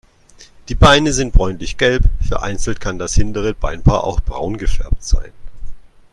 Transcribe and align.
Die 0.67 0.73
Beine 0.73 1.13
sind 1.13 1.31
bräunlichgelb, 1.31 2.05
vereinzelt 2.27 2.79
kann 2.81 2.97
das 2.97 3.13
hintere 3.13 3.53
Beinpaar 3.53 4.03
auch 4.03 4.19
braun 4.19 4.57
gefärbt 4.57 5.03
sein. 5.03 5.31